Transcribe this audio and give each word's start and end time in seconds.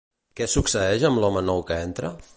Què 0.39 0.47
succeeix 0.53 1.05
amb 1.11 1.23
l'home 1.25 1.47
nou 1.51 1.63
que 1.69 1.79
entra? 1.91 2.15